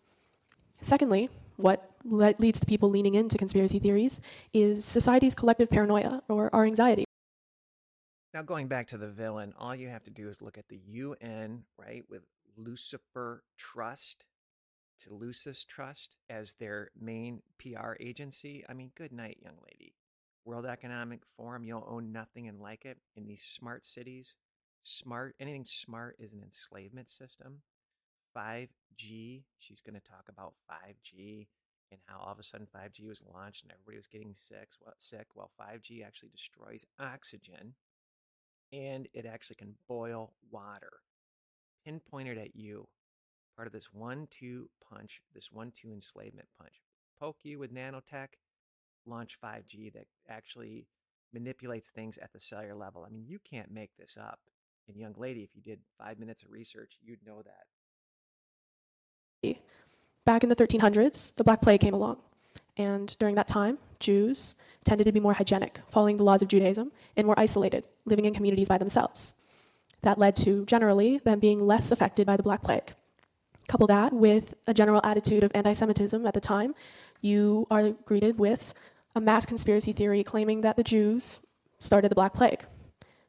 Secondly, 0.81 1.31
what 1.57 1.90
le- 2.05 2.35
leads 2.38 2.61
to 2.61 2.66
people 2.66 2.90
leaning 2.90 3.14
into 3.14 3.38
conspiracy 3.38 3.78
theories 3.78 4.21
is 4.52 4.85
society's 4.85 5.35
collective 5.35 5.71
paranoia 5.71 6.23
or 6.28 6.55
our 6.55 6.64
anxiety. 6.64 7.05
Now, 8.35 8.43
going 8.43 8.69
back 8.69 8.88
to 8.88 8.99
the 8.99 9.09
villain, 9.09 9.55
all 9.59 9.75
you 9.75 9.88
have 9.88 10.05
to 10.05 10.11
do 10.11 10.28
is 10.28 10.43
look 10.43 10.59
at 10.59 10.69
the 10.69 10.76
UN, 10.76 11.64
right, 11.78 12.05
with 12.11 12.23
Lucifer 12.57 13.43
Trust 13.57 14.26
to 15.00 15.14
Lucis 15.14 15.64
Trust 15.64 16.16
as 16.28 16.55
their 16.55 16.90
main 16.99 17.40
PR 17.59 17.95
agency. 18.00 18.64
I 18.69 18.75
mean, 18.75 18.90
good 18.95 19.12
night, 19.12 19.38
young 19.43 19.57
lady. 19.71 19.95
World 20.45 20.66
Economic 20.66 21.21
Forum, 21.37 21.64
you'll 21.64 21.87
own 21.88 22.12
nothing 22.12 22.47
and 22.47 22.61
like 22.61 22.85
it 22.85 22.99
in 23.16 23.26
these 23.26 23.43
smart 23.43 23.85
cities. 23.85 24.35
Smart, 24.85 25.35
anything 25.40 25.64
smart 25.66 26.16
is 26.19 26.33
an 26.33 26.43
enslavement 26.43 27.11
system. 27.11 27.62
5G, 28.37 29.43
she's 29.59 29.81
going 29.81 29.95
to 29.95 30.09
talk 30.09 30.28
about 30.28 30.55
5G 30.71 31.47
and 31.90 32.00
how 32.07 32.19
all 32.19 32.33
of 32.33 32.38
a 32.38 32.43
sudden 32.43 32.66
5G 32.66 33.07
was 33.09 33.23
launched 33.33 33.62
and 33.62 33.73
everybody 33.73 33.97
was 33.97 34.07
getting 34.07 34.35
sick. 34.35 34.69
Well, 34.85 34.95
sick. 34.99 35.26
Well, 35.35 35.52
5G 35.61 36.05
actually 36.05 36.31
destroys 36.31 36.85
oxygen 37.00 37.75
and 38.73 39.09
it 39.14 39.26
actually 39.26 39.57
can 39.57 39.75
boil 39.88 40.35
water. 40.50 41.00
Pinpointed 41.85 42.38
at 42.38 42.57
you 42.57 42.88
part 43.57 43.66
of 43.66 43.73
this 43.73 43.93
one 43.93 44.28
two 44.31 44.69
punch, 44.93 45.23
this 45.35 45.50
one 45.50 45.73
two 45.75 45.93
enslavement 45.93 46.49
punch. 46.59 46.83
Poke 47.19 47.38
you 47.43 47.59
with 47.59 47.75
nanotech, 47.75 48.28
launch 49.07 49.38
5G 49.43 49.93
that 49.95 50.07
actually 50.28 50.87
manipulates 51.33 51.88
things 51.88 52.19
at 52.19 52.33
the 52.33 52.40
cellular 52.40 52.75
level. 52.75 53.05
I 53.07 53.11
mean, 53.11 53.25
you 53.26 53.38
can't 53.38 53.71
make 53.71 53.97
this 53.97 54.19
up. 54.21 54.40
And, 54.88 54.97
young 54.97 55.14
lady, 55.16 55.43
if 55.43 55.50
you 55.55 55.62
did 55.62 55.81
five 55.99 56.19
minutes 56.19 56.43
of 56.43 56.50
research, 56.50 56.99
you'd 57.02 57.26
know 57.26 57.43
that. 57.43 57.64
Back 60.26 60.42
in 60.42 60.49
the 60.49 60.56
1300s, 60.56 61.37
the 61.37 61.45
Black 61.45 61.62
Plague 61.62 61.80
came 61.80 61.95
along. 61.95 62.16
And 62.76 63.16
during 63.21 63.37
that 63.37 63.47
time, 63.47 63.78
Jews 64.00 64.56
tended 64.85 65.06
to 65.06 65.12
be 65.12 65.21
more 65.21 65.33
hygienic, 65.33 65.78
following 65.88 66.16
the 66.16 66.25
laws 66.25 66.42
of 66.42 66.49
Judaism, 66.49 66.90
and 67.16 67.26
more 67.26 67.38
isolated, 67.38 67.87
living 68.06 68.25
in 68.25 68.35
communities 68.35 68.68
by 68.68 68.76
themselves. 68.76 69.47
That 70.02 70.18
led 70.18 70.35
to, 70.37 70.66
generally, 70.66 71.18
them 71.18 71.38
being 71.38 71.61
less 71.61 71.92
affected 71.92 72.26
by 72.26 72.37
the 72.37 72.42
Black 72.42 72.61
Plague. 72.61 72.92
Couple 73.68 73.87
that 73.87 74.12
with 74.12 74.54
a 74.66 74.75
general 74.75 75.00
attitude 75.04 75.45
of 75.45 75.52
anti 75.54 75.73
Semitism 75.73 76.26
at 76.26 76.35
the 76.35 76.40
time, 76.40 76.75
you 77.21 77.64
are 77.71 77.90
greeted 78.04 78.37
with 78.37 78.75
a 79.14 79.21
mass 79.21 79.47
conspiracy 79.47 79.92
theory 79.92 80.25
claiming 80.25 80.61
that 80.62 80.76
the 80.76 80.85
Jews 80.85 81.47
started 81.78 82.11
the 82.11 82.16
Black 82.16 82.35
Plague. 82.35 82.66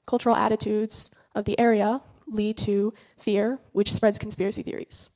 Cultural 0.08 0.36
attitudes 0.36 1.16
of 1.36 1.46
the 1.46 1.60
area 1.60 2.02
lead 2.28 2.58
to 2.58 2.92
fear, 3.20 3.60
which 3.74 3.94
spreads 3.94 4.18
conspiracy 4.18 4.64
theories. 4.64 5.12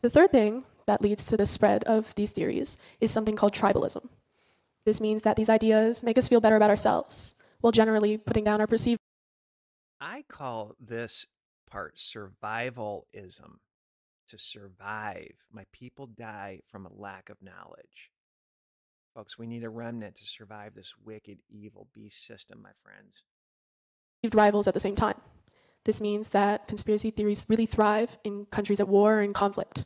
The 0.00 0.10
third 0.10 0.32
thing 0.32 0.64
that 0.90 1.00
leads 1.00 1.26
to 1.26 1.36
the 1.36 1.46
spread 1.46 1.84
of 1.84 2.12
these 2.16 2.32
theories 2.32 2.76
is 3.00 3.12
something 3.12 3.36
called 3.36 3.54
tribalism. 3.54 4.08
This 4.84 5.00
means 5.00 5.22
that 5.22 5.36
these 5.36 5.48
ideas 5.48 6.02
make 6.02 6.18
us 6.18 6.28
feel 6.28 6.40
better 6.40 6.56
about 6.56 6.70
ourselves, 6.70 7.44
while 7.60 7.70
generally 7.70 8.18
putting 8.18 8.42
down 8.42 8.60
our 8.60 8.66
perceived. 8.66 8.98
I 10.00 10.24
call 10.28 10.74
this 10.80 11.26
part 11.70 11.96
survivalism. 11.96 13.58
To 14.28 14.38
survive, 14.38 15.34
my 15.52 15.64
people 15.72 16.06
die 16.06 16.60
from 16.68 16.86
a 16.86 16.92
lack 16.92 17.30
of 17.30 17.42
knowledge. 17.42 18.10
Folks, 19.14 19.38
we 19.38 19.46
need 19.46 19.62
a 19.64 19.70
remnant 19.70 20.16
to 20.16 20.26
survive 20.26 20.74
this 20.74 20.94
wicked, 21.04 21.38
evil 21.48 21.86
beast 21.94 22.26
system, 22.26 22.62
my 22.62 22.70
friends. 22.82 23.22
Rivals 24.34 24.66
at 24.66 24.74
the 24.74 24.80
same 24.80 24.96
time. 24.96 25.20
This 25.84 26.00
means 26.00 26.30
that 26.30 26.66
conspiracy 26.66 27.10
theories 27.10 27.46
really 27.48 27.66
thrive 27.66 28.18
in 28.24 28.46
countries 28.46 28.80
at 28.80 28.88
war 28.88 29.20
and 29.20 29.34
conflict. 29.34 29.84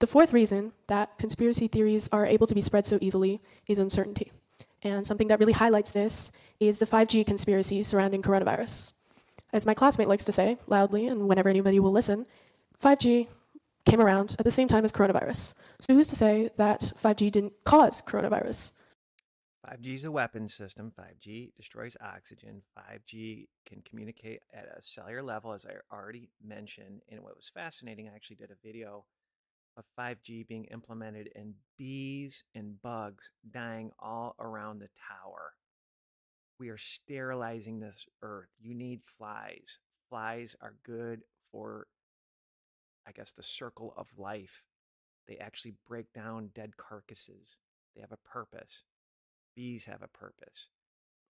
The 0.00 0.06
fourth 0.06 0.32
reason 0.32 0.72
that 0.86 1.18
conspiracy 1.18 1.66
theories 1.66 2.08
are 2.12 2.24
able 2.24 2.46
to 2.46 2.54
be 2.54 2.60
spread 2.60 2.86
so 2.86 2.98
easily 3.00 3.40
is 3.66 3.80
uncertainty. 3.80 4.30
And 4.84 5.04
something 5.04 5.26
that 5.26 5.40
really 5.40 5.52
highlights 5.52 5.90
this 5.90 6.40
is 6.60 6.78
the 6.78 6.86
5G 6.86 7.26
conspiracy 7.26 7.82
surrounding 7.82 8.22
coronavirus. 8.22 8.92
As 9.52 9.66
my 9.66 9.74
classmate 9.74 10.06
likes 10.06 10.24
to 10.26 10.32
say 10.32 10.56
loudly, 10.68 11.08
and 11.08 11.26
whenever 11.26 11.48
anybody 11.48 11.80
will 11.80 11.90
listen, 11.90 12.26
5G 12.80 13.26
came 13.86 14.00
around 14.00 14.36
at 14.38 14.44
the 14.44 14.52
same 14.52 14.68
time 14.68 14.84
as 14.84 14.92
coronavirus. 14.92 15.60
So 15.80 15.94
who's 15.94 16.06
to 16.08 16.16
say 16.16 16.50
that 16.58 16.80
5G 16.80 17.32
didn't 17.32 17.54
cause 17.64 18.00
coronavirus? 18.00 18.80
5G 19.68 19.94
is 19.96 20.04
a 20.04 20.12
weapon 20.12 20.48
system. 20.48 20.92
5G 20.96 21.54
destroys 21.56 21.96
oxygen. 22.00 22.62
5G 22.78 23.48
can 23.66 23.82
communicate 23.82 24.42
at 24.54 24.66
a 24.66 24.80
cellular 24.80 25.24
level, 25.24 25.52
as 25.52 25.66
I 25.66 25.72
already 25.92 26.28
mentioned. 26.40 27.00
And 27.10 27.20
what 27.24 27.36
was 27.36 27.50
fascinating, 27.52 28.08
I 28.08 28.14
actually 28.14 28.36
did 28.36 28.52
a 28.52 28.66
video 28.66 29.04
of 29.78 29.84
5G 29.98 30.46
being 30.46 30.64
implemented 30.64 31.30
and 31.36 31.54
bees 31.78 32.42
and 32.54 32.82
bugs 32.82 33.30
dying 33.48 33.92
all 33.98 34.34
around 34.40 34.80
the 34.80 34.88
tower. 35.08 35.52
We 36.58 36.68
are 36.70 36.76
sterilizing 36.76 37.78
this 37.78 38.04
earth. 38.20 38.48
You 38.60 38.74
need 38.74 39.00
flies. 39.16 39.78
Flies 40.10 40.56
are 40.60 40.74
good 40.84 41.22
for, 41.52 41.86
I 43.06 43.12
guess, 43.12 43.32
the 43.32 43.44
circle 43.44 43.94
of 43.96 44.08
life. 44.18 44.64
They 45.28 45.36
actually 45.36 45.74
break 45.86 46.12
down 46.12 46.50
dead 46.54 46.76
carcasses. 46.76 47.58
They 47.94 48.00
have 48.00 48.12
a 48.12 48.28
purpose. 48.28 48.82
Bees 49.54 49.84
have 49.84 50.02
a 50.02 50.08
purpose. 50.08 50.70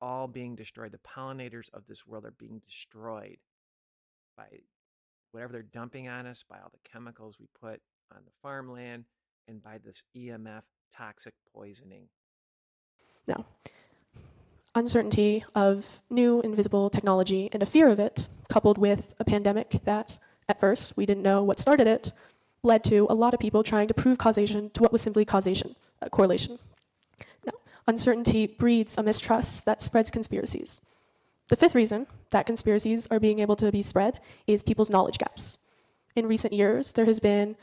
All 0.03 0.29
being 0.29 0.55
destroyed. 0.55 0.93
The 0.93 0.99
pollinators 0.99 1.73
of 1.73 1.87
this 1.87 2.07
world 2.07 2.27
are 2.27 2.35
being 2.39 2.61
destroyed 2.67 3.39
by 4.37 4.45
whatever 5.31 5.53
they're 5.53 5.63
dumping 5.63 6.09
on 6.09 6.27
us, 6.27 6.45
by 6.47 6.59
all 6.59 6.71
the 6.71 6.91
chemicals 6.91 7.37
we 7.41 7.47
put 7.59 7.81
on 8.13 8.23
the 8.25 8.33
farmland, 8.43 9.05
and 9.49 9.63
by 9.63 9.79
this 9.79 10.03
EMF 10.17 10.63
toxic 10.93 11.35
poisoning. 11.55 12.09
Now, 13.27 13.47
uncertainty 14.75 15.45
of 15.55 16.03
new 16.11 16.41
invisible 16.41 16.91
technology 16.91 17.49
and 17.53 17.63
a 17.63 17.67
fear 17.67 17.89
of 17.89 17.99
it, 17.99 18.27
coupled 18.49 18.79
with 18.79 19.15
a 19.19 19.25
pandemic 19.25 19.71
that 19.85 20.19
at 20.49 20.61
first 20.61 20.97
we 20.97 21.07
didn't 21.07 21.23
know 21.23 21.43
what 21.43 21.59
started 21.59 21.87
it, 21.87 22.13
led 22.63 22.83
to 22.85 23.07
a 23.11 23.15
lot 23.15 23.35
of 23.35 23.41
people 23.41 23.63
trying 23.63 23.89
to 23.89 23.95
prove 23.95 24.19
causation 24.19 24.71
to 24.71 24.83
what 24.83 24.93
was 24.93 25.03
simply 25.03 25.25
causation, 25.25 25.75
uh, 26.03 26.09
correlation. 26.09 26.59
Now, 27.45 27.53
uncertainty 27.87 28.47
breeds 28.47 28.97
a 28.99 29.03
mistrust 29.03 29.65
that 29.67 29.83
spreads 29.83 30.11
conspiracies. 30.11 30.87
The 31.49 31.57
fifth 31.57 31.75
reason 31.75 32.07
that 32.31 32.47
conspiracies 32.47 33.07
are 33.09 33.21
being 33.21 33.41
able 33.41 33.57
to 33.57 33.71
be 33.71 33.83
spread 33.83 34.21
is 34.47 34.63
people's 34.63 34.91
knowledge 34.91 35.19
gaps. 35.19 35.69
In 36.17 36.27
recent 36.27 36.53
years, 36.53 36.93
there 36.95 37.05
has 37.05 37.21
been 37.21 37.57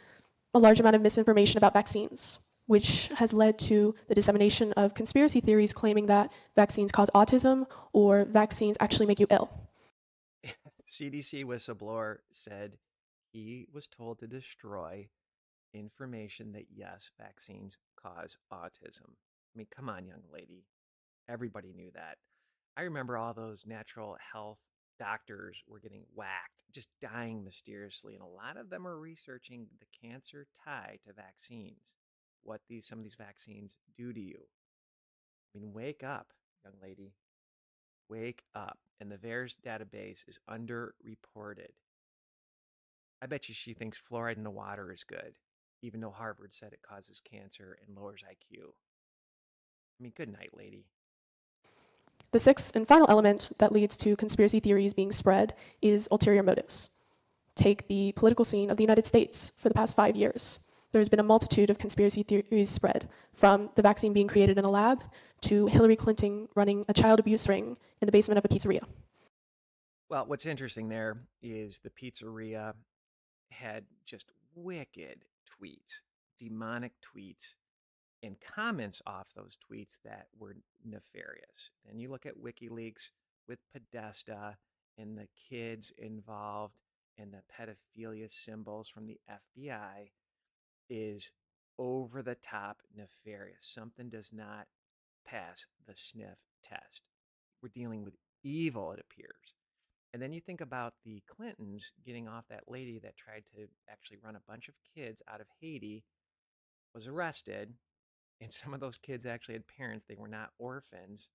a 0.54 0.60
large 0.60 0.80
amount 0.80 0.96
of 0.96 1.02
misinformation 1.02 1.58
about 1.58 1.74
vaccines, 1.74 2.40
which 2.66 3.10
has 3.16 3.34
led 3.34 3.58
to 3.60 3.96
the 4.08 4.16
dissemination 4.16 4.74
of 4.74 4.94
conspiracy 4.94 5.40
theories 5.40 5.74
claiming 5.74 6.08
that 6.08 6.32
vaccines 6.56 6.92
cause 6.92 7.10
autism 7.16 7.66
or 7.94 8.26
vaccines 8.26 8.78
actually 8.80 9.06
make 9.06 9.20
you 9.20 9.28
ill. 9.30 9.50
CDC 10.92 11.46
whistleblower 11.46 12.18
said 12.32 12.78
he 13.32 13.68
was 13.74 13.88
told 13.88 14.20
to 14.20 14.28
destroy 14.28 15.08
information 15.74 16.52
that 16.52 16.66
yes, 16.74 17.12
vaccines 17.20 17.78
cause 18.02 18.38
autism. 18.52 19.08
I 19.08 19.58
mean, 19.58 19.68
come 19.74 19.90
on, 19.90 20.06
young 20.06 20.24
lady. 20.32 20.66
Everybody 21.30 21.74
knew 21.74 21.92
that. 21.94 22.18
I 22.76 22.82
remember 22.84 23.18
all 23.18 23.34
those 23.34 23.66
natural 23.66 24.18
health 24.34 24.60
doctors 25.02 25.64
were 25.68 25.80
getting 25.80 26.04
whacked, 26.14 26.62
just 26.72 26.90
dying 27.02 27.44
mysteriously, 27.44 28.14
and 28.14 28.22
a 28.22 28.28
lot 28.28 28.56
of 28.56 28.70
them 28.70 28.86
are 28.88 29.00
researching 29.00 29.66
the 29.80 30.08
cancer 30.08 30.46
tie 30.64 31.00
to 31.04 31.12
vaccines, 31.12 31.96
what 32.44 32.62
these 32.70 32.86
some 32.86 33.00
of 33.00 33.04
these 33.04 33.16
vaccines 33.18 33.78
do 33.98 34.14
to 34.14 34.20
you. 34.20 34.38
I 35.56 35.60
mean, 35.60 35.74
wake 35.74 36.04
up, 36.04 36.28
young 36.64 36.76
lady. 36.82 37.16
Wake 38.10 38.44
up. 38.54 38.78
And 39.00 39.12
the 39.12 39.18
VAERS 39.18 39.56
database 39.66 40.28
is 40.28 40.40
underreported. 40.48 41.74
I 43.24 43.26
bet 43.26 43.50
you 43.50 43.56
she 43.56 43.74
thinks 43.74 44.00
fluoride 44.00 44.38
in 44.38 44.44
the 44.44 44.52
water 44.52 44.92
is 44.92 45.04
good, 45.04 45.34
even 45.82 46.00
though 46.00 46.12
Harvard 46.12 46.54
said 46.54 46.74
it 46.74 46.82
causes 46.88 47.24
cancer 47.24 47.80
and 47.88 47.98
lowers 47.98 48.24
IQ. 48.24 48.66
I 48.66 50.04
mean, 50.04 50.14
good 50.16 50.32
night, 50.32 50.52
lady. 50.56 50.86
The 52.32 52.40
sixth 52.40 52.78
and 52.78 52.88
final 52.88 53.10
element 53.10 53.52
that 53.60 53.74
leads 53.74 53.98
to 53.98 54.16
conspiracy 54.16 54.62
theories 54.62 54.94
being 54.94 55.12
spread 55.12 55.54
is 55.82 56.08
ulterior 56.12 56.44
motives. 56.44 57.02
Take 57.56 57.90
the 57.90 58.14
political 58.14 58.46
scene 58.46 58.70
of 58.70 58.78
the 58.78 58.84
United 58.84 59.06
States 59.06 59.50
for 59.60 59.68
the 59.68 59.76
past 59.76 59.98
five 59.98 60.16
years. 60.16 60.72
There's 60.94 61.10
been 61.10 61.20
a 61.20 61.24
multitude 61.24 61.70
of 61.70 61.78
conspiracy 61.78 62.24
theories 62.24 62.70
spread, 62.70 63.10
from 63.34 63.70
the 63.76 63.82
vaccine 63.82 64.14
being 64.14 64.30
created 64.30 64.58
in 64.58 64.64
a 64.64 64.70
lab 64.70 65.04
to 65.42 65.68
Hillary 65.68 65.98
Clinton 65.98 66.48
running 66.56 66.86
a 66.88 66.94
child 66.94 67.20
abuse 67.20 67.50
ring 67.50 67.76
in 68.00 68.06
the 68.06 68.12
basement 68.14 68.38
of 68.38 68.46
a 68.46 68.48
pizzeria. 68.48 68.86
Well, 70.10 70.26
what's 70.26 70.46
interesting 70.46 70.88
there 70.88 71.18
is 71.42 71.80
the 71.80 71.90
pizzeria 71.90 72.76
had 73.50 73.84
just 74.06 74.32
wicked 74.56 75.26
tweets, 75.50 76.00
demonic 76.40 76.94
tweets, 77.02 77.56
and 78.24 78.36
comments 78.40 79.02
off 79.08 79.28
those 79.36 79.58
tweets 79.58 80.00
that 80.06 80.28
were 80.38 80.56
nefarious. 80.86 81.72
Then 81.86 82.00
you 82.00 82.10
look 82.10 82.26
at 82.26 82.38
WikiLeaks 82.38 83.10
with 83.48 83.60
Podesta 83.74 84.58
and 84.98 85.18
the 85.18 85.28
kids 85.50 85.92
involved 85.98 86.76
and 87.18 87.34
the 87.34 87.42
pedophilia 87.52 88.32
symbols 88.32 88.90
from 88.90 89.08
the 89.08 89.20
FBI 89.30 90.10
is 90.90 91.32
over 91.80 92.22
the 92.22 92.36
top 92.36 92.78
nefarious. 92.96 93.62
Something 93.62 94.10
does 94.10 94.32
not 94.32 94.68
pass 95.26 95.66
the 95.88 95.94
sniff 95.96 96.38
test. 96.64 97.02
We're 97.62 97.70
dealing 97.70 98.04
with 98.04 98.16
evil, 98.44 98.92
it 98.92 99.00
appears. 99.00 99.56
And 100.14 100.22
then 100.22 100.34
you 100.34 100.42
think 100.42 100.62
about 100.62 100.96
the 101.06 101.24
Clintons 101.28 101.92
getting 102.06 102.28
off 102.28 102.46
that 102.50 102.66
lady 102.68 103.00
that 103.00 103.16
tried 103.16 103.44
to 103.56 103.68
actually 103.90 104.18
run 104.24 104.36
a 104.36 104.42
bunch 104.48 104.68
of 104.68 104.76
kids 104.96 105.22
out 105.32 105.40
of 105.40 105.48
Haiti, 105.60 106.04
was 106.94 107.08
arrested, 107.08 107.74
and 108.42 108.52
some 108.52 108.74
of 108.74 108.80
those 108.80 108.98
kids 108.98 109.26
actually 109.26 109.54
had 109.54 109.68
parents. 109.68 110.04
They 110.04 110.16
were 110.16 110.28
not 110.28 110.50
orphans. 110.58 111.28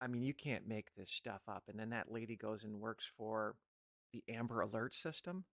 I 0.00 0.06
mean, 0.06 0.22
you 0.22 0.32
can't 0.32 0.68
make 0.68 0.94
this 0.96 1.10
stuff 1.10 1.42
up. 1.48 1.64
And 1.68 1.78
then 1.78 1.90
that 1.90 2.12
lady 2.12 2.36
goes 2.36 2.62
and 2.62 2.80
works 2.80 3.10
for 3.16 3.56
the 4.12 4.22
Amber 4.28 4.60
Alert 4.60 4.94
system. 4.94 5.44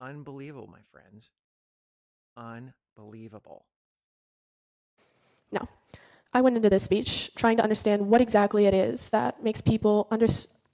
Unbelievable, 0.00 0.68
my 0.68 0.80
friends. 0.92 1.30
Unbelievable. 2.36 3.64
Now, 5.50 5.66
I 6.34 6.42
went 6.42 6.56
into 6.56 6.68
this 6.68 6.84
speech 6.84 7.34
trying 7.34 7.56
to 7.56 7.62
understand 7.62 8.06
what 8.06 8.20
exactly 8.20 8.66
it 8.66 8.74
is 8.74 9.08
that 9.10 9.42
makes 9.42 9.62
people 9.62 10.06
under, 10.10 10.26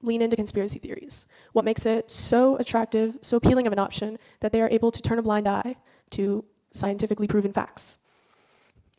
lean 0.03 0.21
into 0.21 0.35
conspiracy 0.35 0.81
theories. 0.81 1.33
What 1.53 1.65
makes 1.65 1.87
it 1.87 2.11
so 2.11 2.57
attractive, 2.57 3.17
so 3.23 3.37
appealing 3.37 3.69
of 3.69 3.73
an 3.73 3.79
option 3.79 4.19
that 4.41 4.51
they 4.51 4.61
are 4.61 4.69
able 4.71 4.91
to 4.91 5.01
turn 5.01 5.21
a 5.21 5.23
blind 5.23 5.47
eye 5.47 5.77
to 6.11 6.45
scientifically 6.73 7.29
proven 7.29 7.53
facts. 7.53 8.04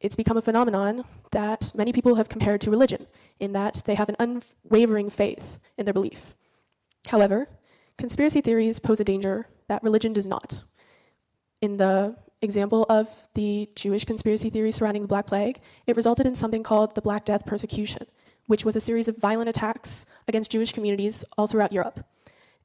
It's 0.02 0.16
become 0.16 0.38
a 0.38 0.42
phenomenon 0.42 1.06
that 1.32 1.72
many 1.76 1.94
people 1.94 2.16
have 2.16 2.30
compared 2.30 2.62
to 2.62 2.72
religion, 2.72 3.08
in 3.40 3.54
that 3.54 3.82
they 3.86 3.96
have 3.96 4.10
an 4.10 4.18
unwavering 4.20 5.10
faith 5.10 5.60
in 5.78 5.86
their 5.86 5.94
belief. 5.94 6.36
However, 7.08 7.50
conspiracy 7.98 8.42
theories 8.42 8.80
pose 8.80 9.00
a 9.00 9.04
danger 9.04 9.48
that 9.68 9.84
religion 9.84 10.14
does 10.14 10.28
not. 10.28 10.62
In 11.62 11.78
the 11.78 12.16
example 12.42 12.86
of 12.90 13.28
the 13.34 13.70
Jewish 13.76 14.06
conspiracy 14.06 14.50
theory 14.50 14.72
surrounding 14.72 15.04
the 15.04 15.08
Black 15.08 15.28
Plague, 15.28 15.60
it 15.88 15.96
resulted 15.96 16.26
in 16.26 16.36
something 16.36 16.64
called 16.64 16.94
the 16.94 17.02
Black 17.02 17.26
Death 17.26 17.46
persecution, 17.46 18.06
which 18.48 18.66
was 18.66 18.76
a 18.76 18.82
series 18.82 19.08
of 19.08 19.18
violent 19.18 19.50
attacks 19.50 20.18
against 20.28 20.52
Jewish 20.52 20.74
communities 20.74 21.26
all 21.38 21.48
throughout 21.48 21.72
Europe. 21.72 22.06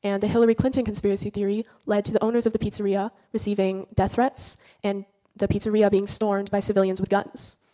And 0.03 0.23
the 0.23 0.29
Hillary 0.29 0.55
Clinton 0.55 0.85
conspiracy 0.85 1.31
theory 1.31 1.67
led 1.87 2.05
to 2.07 2.13
the 2.13 2.23
owners 2.25 2.47
of 2.47 2.53
the 2.53 2.59
pizzeria 2.59 3.11
receiving 3.33 3.87
death 3.95 4.15
threats 4.15 4.65
and 4.83 5.05
the 5.41 5.49
pizzeria 5.49 5.91
being 5.91 6.07
stormed 6.07 6.51
by 6.51 6.61
civilians 6.61 7.01
with 7.01 7.11
guns. 7.11 7.67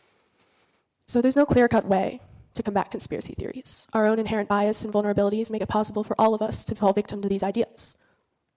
So 1.07 1.21
there's 1.21 1.37
no 1.37 1.45
clear 1.45 1.69
cut 1.69 1.85
way 1.85 2.21
to 2.55 2.63
combat 2.63 2.91
conspiracy 2.91 3.35
theories. 3.35 3.89
Our 3.93 4.07
own 4.07 4.19
inherent 4.19 4.49
bias 4.49 4.85
and 4.85 4.93
vulnerabilities 4.93 5.51
make 5.51 5.63
it 5.63 5.69
possible 5.69 6.03
for 6.03 6.19
all 6.19 6.33
of 6.33 6.43
us 6.43 6.65
to 6.65 6.75
fall 6.75 6.93
victim 6.93 7.21
to 7.21 7.29
these 7.29 7.43
ideas. 7.43 8.07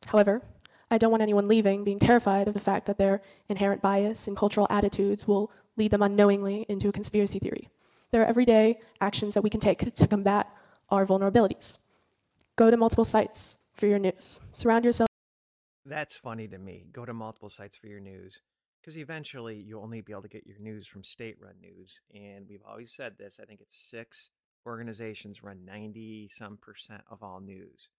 However, 0.07 0.41
I 0.89 0.97
don't 0.97 1.11
want 1.11 1.21
anyone 1.21 1.47
leaving 1.47 1.83
being 1.83 1.99
terrified 1.99 2.47
of 2.47 2.53
the 2.53 2.59
fact 2.59 2.85
that 2.87 2.97
their 2.97 3.21
inherent 3.49 3.81
bias 3.81 4.27
and 4.27 4.37
cultural 4.37 4.67
attitudes 4.69 5.27
will 5.27 5.51
lead 5.75 5.91
them 5.91 6.01
unknowingly 6.01 6.65
into 6.69 6.89
a 6.89 6.91
conspiracy 6.91 7.39
theory. 7.39 7.69
There 8.11 8.21
are 8.23 8.25
everyday 8.25 8.79
actions 9.01 9.33
that 9.33 9.43
we 9.43 9.49
can 9.49 9.59
take 9.59 9.93
to 9.93 10.07
combat 10.07 10.47
our 10.89 11.05
vulnerabilities. 11.05 11.79
Go 12.55 12.71
to 12.71 12.77
multiple 12.77 13.05
sites 13.05 13.69
for 13.75 13.85
your 13.85 13.99
news. 13.99 14.39
Surround 14.53 14.85
yourself. 14.85 15.09
That's 15.85 16.15
funny 16.15 16.47
to 16.47 16.57
me. 16.57 16.85
Go 16.91 17.05
to 17.05 17.13
multiple 17.13 17.49
sites 17.49 17.77
for 17.77 17.87
your 17.87 17.99
news 17.99 18.39
because 18.81 18.97
eventually 18.97 19.55
you'll 19.55 19.83
only 19.83 20.01
be 20.01 20.13
able 20.13 20.21
to 20.21 20.27
get 20.27 20.47
your 20.47 20.59
news 20.59 20.87
from 20.87 21.03
state 21.03 21.37
run 21.39 21.55
news. 21.61 22.01
And 22.13 22.47
we've 22.47 22.63
always 22.67 22.91
said 22.93 23.17
this 23.17 23.39
I 23.41 23.45
think 23.45 23.61
it's 23.61 23.77
six 23.77 24.29
organizations 24.65 25.43
run 25.43 25.65
90 25.65 26.27
some 26.29 26.57
percent 26.57 27.01
of 27.09 27.23
all 27.23 27.39
news. 27.39 27.89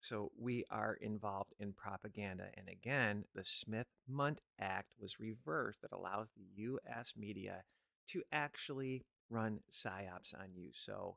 So 0.00 0.30
we 0.38 0.64
are 0.70 0.94
involved 1.00 1.54
in 1.58 1.72
propaganda. 1.72 2.44
And 2.56 2.68
again, 2.68 3.24
the 3.34 3.44
Smith 3.44 3.88
Mundt 4.08 4.40
Act 4.60 4.92
was 5.00 5.18
reversed 5.18 5.82
that 5.82 5.92
allows 5.92 6.30
the 6.30 6.46
U.S. 6.62 7.14
media 7.16 7.64
to 8.10 8.22
actually 8.32 9.04
run 9.28 9.60
psyops 9.72 10.34
on 10.34 10.54
you. 10.54 10.70
So 10.72 11.16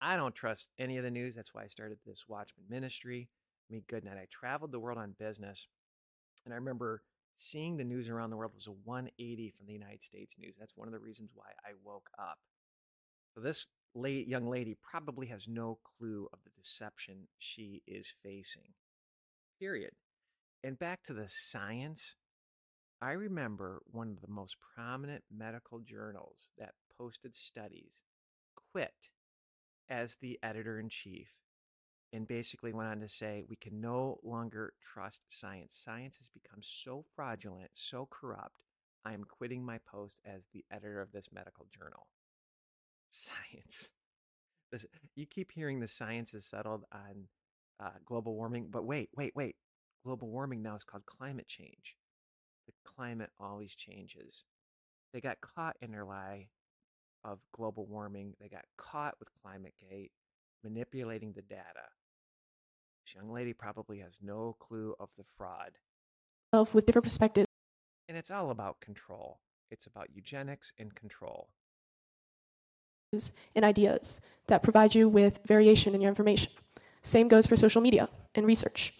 I 0.00 0.16
don't 0.16 0.34
trust 0.34 0.70
any 0.78 0.96
of 0.98 1.04
the 1.04 1.10
news. 1.10 1.34
That's 1.34 1.52
why 1.52 1.64
I 1.64 1.68
started 1.68 1.98
this 2.06 2.24
Watchman 2.28 2.66
ministry. 2.68 3.28
I 3.68 3.72
mean, 3.72 3.82
good 3.88 4.04
night. 4.04 4.18
I 4.18 4.26
traveled 4.30 4.72
the 4.72 4.80
world 4.80 4.98
on 4.98 5.16
business. 5.18 5.66
And 6.44 6.54
I 6.54 6.56
remember 6.56 7.02
seeing 7.42 7.76
the 7.76 7.84
news 7.84 8.08
around 8.08 8.30
the 8.30 8.36
world 8.36 8.52
was 8.54 8.68
a 8.68 8.70
180 8.70 9.50
from 9.56 9.66
the 9.66 9.72
United 9.72 10.04
States 10.04 10.36
news. 10.38 10.54
That's 10.58 10.76
one 10.76 10.86
of 10.86 10.92
the 10.92 11.00
reasons 11.00 11.32
why 11.34 11.46
I 11.64 11.72
woke 11.84 12.08
up. 12.16 12.38
So 13.34 13.40
this 13.40 13.66
late 13.94 14.28
young 14.28 14.48
lady 14.48 14.76
probably 14.80 15.26
has 15.26 15.48
no 15.48 15.78
clue 15.82 16.28
of 16.32 16.38
the 16.44 16.50
deception 16.50 17.26
she 17.38 17.82
is 17.86 18.14
facing. 18.22 18.74
Period. 19.58 19.92
And 20.62 20.78
back 20.78 21.02
to 21.04 21.12
the 21.12 21.26
science, 21.26 22.14
I 23.00 23.12
remember 23.12 23.82
one 23.90 24.10
of 24.10 24.20
the 24.20 24.32
most 24.32 24.56
prominent 24.76 25.24
medical 25.36 25.80
journals 25.80 26.46
that 26.58 26.74
posted 26.96 27.34
studies 27.34 28.02
quit 28.72 29.10
as 29.90 30.16
the 30.16 30.38
editor 30.44 30.78
in 30.78 30.88
chief 30.88 31.32
and 32.12 32.28
basically 32.28 32.72
went 32.72 32.90
on 32.90 33.00
to 33.00 33.08
say 33.08 33.44
we 33.48 33.56
can 33.56 33.80
no 33.80 34.18
longer 34.22 34.74
trust 34.82 35.22
science. 35.30 35.74
Science 35.74 36.18
has 36.18 36.28
become 36.28 36.60
so 36.60 37.04
fraudulent, 37.14 37.70
so 37.74 38.06
corrupt. 38.10 38.62
I 39.04 39.14
am 39.14 39.24
quitting 39.24 39.64
my 39.64 39.78
post 39.78 40.18
as 40.24 40.46
the 40.52 40.64
editor 40.70 41.00
of 41.00 41.12
this 41.12 41.28
medical 41.32 41.66
journal. 41.72 42.06
Science. 43.10 43.90
This, 44.70 44.86
you 45.16 45.26
keep 45.26 45.52
hearing 45.52 45.80
the 45.80 45.88
science 45.88 46.32
is 46.34 46.46
settled 46.46 46.84
on 46.92 47.28
uh, 47.80 47.98
global 48.06 48.34
warming, 48.34 48.68
but 48.70 48.84
wait, 48.84 49.10
wait, 49.16 49.32
wait. 49.34 49.56
Global 50.04 50.28
warming 50.28 50.62
now 50.62 50.74
is 50.74 50.84
called 50.84 51.04
climate 51.06 51.46
change. 51.46 51.96
The 52.66 52.72
climate 52.84 53.30
always 53.38 53.74
changes. 53.74 54.44
They 55.12 55.20
got 55.20 55.40
caught 55.40 55.76
in 55.82 55.92
their 55.92 56.04
lie 56.04 56.48
of 57.24 57.38
global 57.52 57.86
warming. 57.86 58.34
They 58.40 58.48
got 58.48 58.64
caught 58.76 59.14
with 59.18 59.28
Climate 59.42 59.74
Gate 59.80 60.12
manipulating 60.64 61.32
the 61.32 61.42
data. 61.42 61.88
This 63.04 63.14
young 63.14 63.32
lady 63.32 63.52
probably 63.52 63.98
has 63.98 64.12
no 64.22 64.56
clue 64.60 64.94
of 65.00 65.08
the 65.16 65.24
fraud. 65.36 65.72
With 66.72 66.86
different 66.86 67.04
perspectives. 67.04 67.46
And 68.08 68.16
it's 68.16 68.30
all 68.30 68.50
about 68.50 68.80
control. 68.80 69.40
It's 69.70 69.86
about 69.86 70.08
eugenics 70.14 70.72
and 70.78 70.94
control. 70.94 71.48
And 73.54 73.64
ideas 73.64 74.20
that 74.46 74.62
provide 74.62 74.94
you 74.94 75.08
with 75.08 75.40
variation 75.46 75.94
in 75.94 76.00
your 76.00 76.08
information. 76.08 76.52
Same 77.02 77.28
goes 77.28 77.46
for 77.46 77.56
social 77.56 77.82
media 77.82 78.08
and 78.34 78.46
research. 78.46 78.94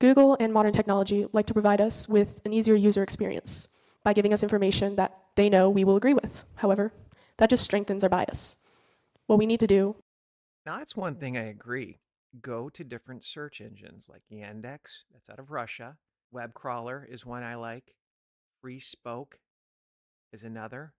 Google 0.00 0.36
and 0.40 0.52
modern 0.52 0.72
technology 0.72 1.26
like 1.32 1.46
to 1.46 1.54
provide 1.54 1.80
us 1.80 2.08
with 2.08 2.40
an 2.44 2.52
easier 2.52 2.74
user 2.74 3.02
experience 3.02 3.78
by 4.04 4.12
giving 4.12 4.32
us 4.32 4.42
information 4.42 4.96
that 4.96 5.16
they 5.36 5.48
know 5.48 5.70
we 5.70 5.84
will 5.84 5.96
agree 5.96 6.14
with. 6.14 6.44
However, 6.56 6.92
that 7.38 7.48
just 7.48 7.64
strengthens 7.64 8.02
our 8.02 8.10
bias. 8.10 8.68
What 9.26 9.38
we 9.38 9.46
need 9.46 9.60
to 9.60 9.66
do. 9.66 9.96
Now, 10.66 10.78
that's 10.78 10.96
one 10.96 11.14
thing 11.14 11.36
I 11.36 11.44
agree. 11.44 11.98
Go 12.40 12.68
to 12.70 12.84
different 12.84 13.24
search 13.24 13.60
engines 13.60 14.08
like 14.08 14.22
Yandex, 14.32 15.04
that's 15.12 15.28
out 15.28 15.38
of 15.38 15.50
Russia. 15.50 15.96
Webcrawler 16.34 17.04
is 17.08 17.26
one 17.26 17.42
I 17.42 17.56
like. 17.56 17.94
FreeSpoke 18.64 19.34
is 20.32 20.42
another. 20.42 20.94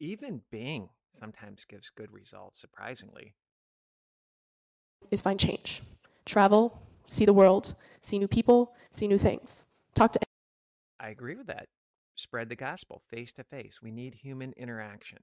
Even 0.00 0.42
Bing 0.50 0.90
sometimes 1.18 1.64
gives 1.64 1.90
good 1.90 2.12
results, 2.12 2.60
surprisingly. 2.60 3.34
Is 5.10 5.22
find 5.22 5.40
change. 5.40 5.82
Travel, 6.26 6.82
see 7.06 7.24
the 7.24 7.32
world, 7.32 7.74
see 8.02 8.18
new 8.18 8.28
people, 8.28 8.74
see 8.90 9.08
new 9.08 9.18
things. 9.18 9.68
Talk 9.94 10.12
to. 10.12 10.20
I 11.00 11.08
agree 11.08 11.36
with 11.36 11.46
that 11.46 11.68
spread 12.18 12.48
the 12.48 12.56
gospel 12.56 13.00
face 13.08 13.32
to 13.32 13.44
face. 13.44 13.80
We 13.80 13.92
need 13.92 14.14
human 14.14 14.52
interaction. 14.56 15.20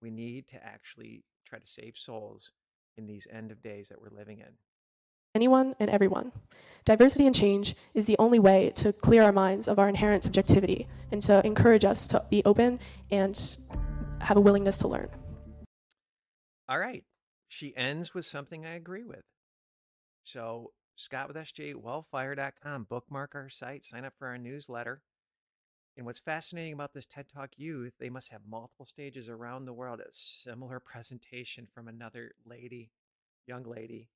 We 0.00 0.10
need 0.10 0.46
to 0.48 0.64
actually 0.64 1.24
try 1.44 1.58
to 1.58 1.66
save 1.66 1.96
souls 1.96 2.52
in 2.96 3.06
these 3.06 3.26
end 3.30 3.50
of 3.50 3.62
days 3.62 3.88
that 3.88 4.00
we're 4.00 4.16
living 4.16 4.38
in. 4.38 4.54
Anyone 5.34 5.74
and 5.80 5.90
everyone. 5.90 6.32
Diversity 6.84 7.26
and 7.26 7.34
change 7.34 7.74
is 7.92 8.06
the 8.06 8.16
only 8.18 8.38
way 8.38 8.70
to 8.76 8.92
clear 8.92 9.22
our 9.22 9.32
minds 9.32 9.66
of 9.66 9.78
our 9.78 9.88
inherent 9.88 10.22
subjectivity 10.22 10.86
and 11.10 11.22
to 11.22 11.44
encourage 11.44 11.84
us 11.84 12.06
to 12.08 12.22
be 12.30 12.42
open 12.44 12.78
and 13.10 13.56
have 14.20 14.36
a 14.36 14.40
willingness 14.40 14.78
to 14.78 14.88
learn. 14.88 15.08
All 16.68 16.78
right. 16.78 17.04
She 17.48 17.76
ends 17.76 18.14
with 18.14 18.24
something 18.24 18.64
I 18.64 18.74
agree 18.74 19.04
with. 19.04 19.22
So, 20.22 20.72
Scott 20.96 21.28
with 21.28 21.36
SJ, 21.36 21.74
wellfire.com, 21.74 22.86
bookmark 22.88 23.34
our 23.34 23.48
site, 23.48 23.84
sign 23.84 24.04
up 24.04 24.14
for 24.18 24.28
our 24.28 24.38
newsletter. 24.38 25.02
And 25.96 26.04
what's 26.04 26.18
fascinating 26.18 26.72
about 26.72 26.92
this 26.92 27.06
TED 27.06 27.26
Talk 27.32 27.50
Youth, 27.56 27.94
they 28.00 28.10
must 28.10 28.30
have 28.30 28.40
multiple 28.48 28.84
stages 28.84 29.28
around 29.28 29.64
the 29.64 29.72
world. 29.72 30.00
A 30.00 30.08
similar 30.10 30.80
presentation 30.84 31.68
from 31.72 31.86
another 31.86 32.32
lady, 32.44 32.90
young 33.46 33.62
lady. 33.62 34.08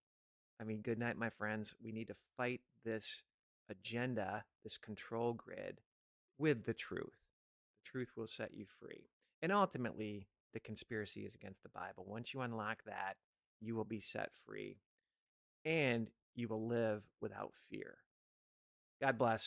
I 0.61 0.65
mean, 0.65 0.81
good 0.81 0.99
night, 0.99 1.17
my 1.17 1.31
friends. 1.31 1.75
We 1.83 1.93
need 1.93 2.09
to 2.09 2.17
fight 2.37 2.63
this 2.85 3.23
agenda, 3.71 4.45
this 4.65 4.77
control 4.77 5.35
grid 5.35 5.81
with 6.37 6.65
the 6.65 6.75
truth. 6.75 7.19
The 7.85 7.91
truth 7.91 8.13
will 8.17 8.27
set 8.27 8.55
you 8.55 8.67
free. 8.81 9.11
And 9.41 9.53
ultimately, 9.53 10.27
the 10.53 10.61
conspiracy 10.61 11.27
is 11.27 11.37
against 11.37 11.63
the 11.63 11.69
Bible. 11.69 12.05
Once 12.09 12.35
you 12.35 12.41
unlock 12.41 12.83
that, 12.87 13.15
you 13.61 13.77
will 13.77 13.85
be 13.85 14.01
set 14.01 14.31
free 14.47 14.79
and 15.65 16.09
you 16.35 16.49
will 16.49 16.67
live 16.67 17.03
without 17.21 17.53
fear. 17.69 17.99
God 19.01 19.19
bless. 19.19 19.47